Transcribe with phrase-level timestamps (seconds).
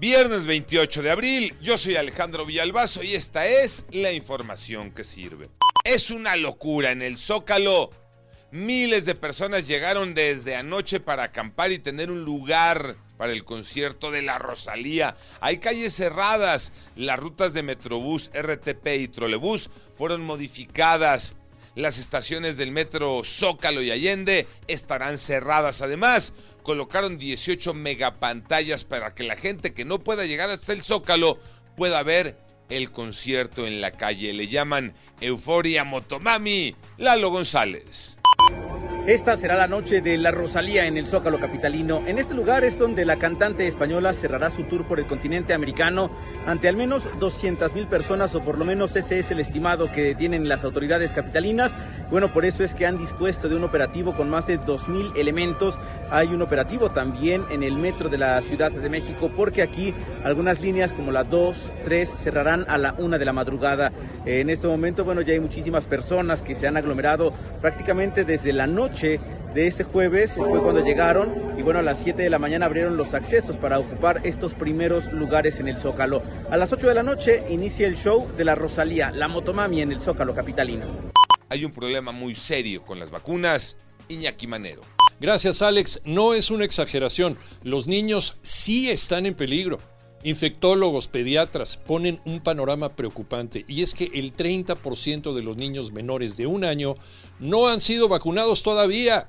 [0.00, 5.50] Viernes 28 de abril, yo soy Alejandro Villalbazo y esta es la información que sirve.
[5.84, 7.90] Es una locura en el Zócalo.
[8.50, 14.10] Miles de personas llegaron desde anoche para acampar y tener un lugar para el concierto
[14.10, 15.18] de la Rosalía.
[15.42, 21.36] Hay calles cerradas, las rutas de Metrobús, RTP y Trolebús fueron modificadas.
[21.74, 25.82] Las estaciones del metro Zócalo y Allende estarán cerradas.
[25.82, 31.38] Además, colocaron 18 megapantallas para que la gente que no pueda llegar hasta el Zócalo
[31.76, 32.36] pueda ver
[32.68, 34.32] el concierto en la calle.
[34.32, 36.76] Le llaman Euforia Motomami.
[36.98, 38.19] Lalo González.
[39.06, 42.02] Esta será la noche de la Rosalía en el Zócalo Capitalino.
[42.06, 46.10] En este lugar es donde la cantante española cerrará su tour por el continente americano
[46.46, 50.14] ante al menos 200 mil personas, o por lo menos ese es el estimado que
[50.14, 51.72] tienen las autoridades capitalinas.
[52.10, 55.12] Bueno, por eso es que han dispuesto de un operativo con más de 2 mil
[55.14, 55.78] elementos.
[56.10, 59.94] Hay un operativo también en el metro de la Ciudad de México, porque aquí
[60.24, 63.92] algunas líneas como la 2, 3 cerrarán a la 1 de la madrugada.
[64.26, 68.66] En este momento, bueno, ya hay muchísimas personas que se han aglomerado prácticamente desde la
[68.66, 69.20] noche
[69.54, 72.96] de este jueves fue cuando llegaron y bueno, a las 7 de la mañana abrieron
[72.96, 76.22] los accesos para ocupar estos primeros lugares en el Zócalo.
[76.50, 79.90] A las 8 de la noche inicia el show de la Rosalía, la motomami en
[79.92, 81.09] el Zócalo capitalino.
[81.50, 83.76] Hay un problema muy serio con las vacunas,
[84.08, 84.82] Iñaki Manero.
[85.18, 89.80] Gracias Alex, no es una exageración, los niños sí están en peligro.
[90.22, 96.36] Infectólogos, pediatras ponen un panorama preocupante y es que el 30% de los niños menores
[96.36, 96.94] de un año
[97.40, 99.28] no han sido vacunados todavía.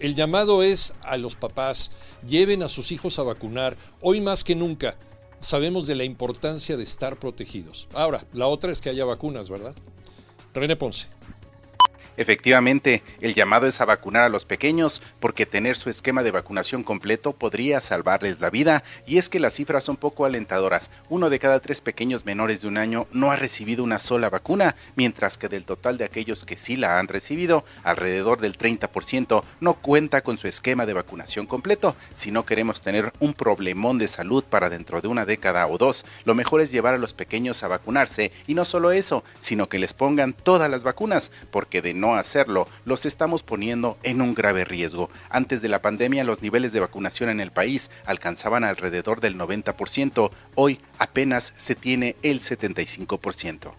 [0.00, 1.92] El llamado es a los papás,
[2.26, 4.96] lleven a sus hijos a vacunar, hoy más que nunca.
[5.38, 7.88] Sabemos de la importancia de estar protegidos.
[7.92, 9.74] Ahora, la otra es que haya vacunas, ¿verdad?
[10.54, 11.17] René Ponce.
[12.18, 16.82] Efectivamente, el llamado es a vacunar a los pequeños porque tener su esquema de vacunación
[16.82, 20.90] completo podría salvarles la vida y es que las cifras son poco alentadoras.
[21.08, 24.74] Uno de cada tres pequeños menores de un año no ha recibido una sola vacuna,
[24.96, 29.74] mientras que del total de aquellos que sí la han recibido, alrededor del 30% no
[29.74, 31.94] cuenta con su esquema de vacunación completo.
[32.14, 36.04] Si no queremos tener un problemón de salud para dentro de una década o dos,
[36.24, 39.78] lo mejor es llevar a los pequeños a vacunarse y no solo eso, sino que
[39.78, 44.64] les pongan todas las vacunas, porque de no hacerlo, los estamos poniendo en un grave
[44.64, 45.10] riesgo.
[45.30, 50.30] Antes de la pandemia, los niveles de vacunación en el país alcanzaban alrededor del 90%,
[50.54, 53.72] hoy apenas se tiene el 75%.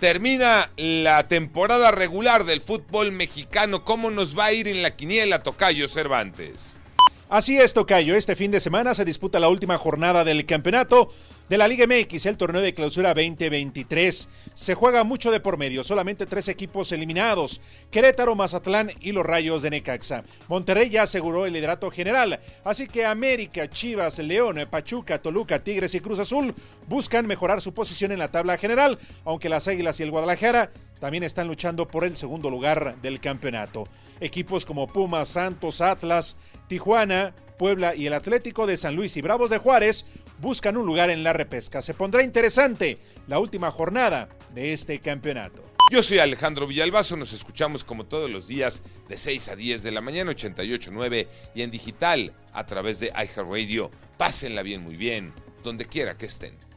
[0.00, 3.84] Termina la temporada regular del fútbol mexicano.
[3.84, 6.80] ¿Cómo nos va a ir en la quiniela, Tocayo Cervantes?
[7.28, 8.14] Así es, Tocayo.
[8.14, 11.12] Este fin de semana se disputa la última jornada del campeonato
[11.52, 14.26] de la Liga MX, el torneo de clausura 2023.
[14.54, 19.60] Se juega mucho de por medio, solamente tres equipos eliminados, Querétaro, Mazatlán y los Rayos
[19.60, 20.24] de Necaxa.
[20.48, 26.00] Monterrey ya aseguró el liderato general, así que América, Chivas, León, Pachuca, Toluca, Tigres y
[26.00, 26.54] Cruz Azul
[26.88, 30.70] buscan mejorar su posición en la tabla general, aunque las Águilas y el Guadalajara
[31.00, 33.88] también están luchando por el segundo lugar del campeonato.
[34.20, 36.36] Equipos como Pumas, Santos, Atlas,
[36.68, 40.04] Tijuana, Puebla y el Atlético de San Luis y Bravos de Juárez
[40.38, 41.82] buscan un lugar en la repesca.
[41.82, 45.62] Se pondrá interesante la última jornada de este campeonato.
[45.90, 49.90] Yo soy Alejandro Villalbazo, nos escuchamos como todos los días de 6 a 10 de
[49.90, 53.90] la mañana, 88.9 y en digital a través de iHeartRadio.
[54.16, 56.71] Pásenla bien, muy bien, donde quiera que estén.